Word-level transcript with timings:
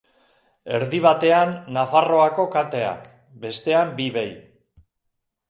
Erdi 0.77 1.01
batean 1.05 1.51
Nafarroako 1.75 2.47
kateak, 2.57 3.05
bestean 3.45 3.95
bi 4.01 4.09
behi. 4.19 4.35